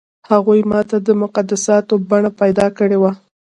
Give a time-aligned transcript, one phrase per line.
[0.29, 3.11] هغو ماته د مقدساتو بڼه پیدا کړې وه.